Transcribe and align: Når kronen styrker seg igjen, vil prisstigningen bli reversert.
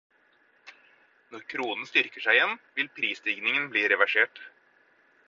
Når 1.33 1.43
kronen 1.53 1.85
styrker 1.91 2.25
seg 2.25 2.39
igjen, 2.39 2.57
vil 2.79 2.91
prisstigningen 2.97 3.69
bli 3.77 3.85
reversert. 3.95 4.43